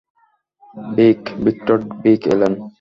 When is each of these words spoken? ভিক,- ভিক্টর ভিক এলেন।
ভিক,- 0.95 1.19
ভিক্টর 1.45 1.77
ভিক 2.03 2.21
এলেন। 2.33 2.53